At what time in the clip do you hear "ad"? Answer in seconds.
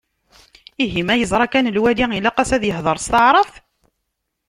2.55-2.63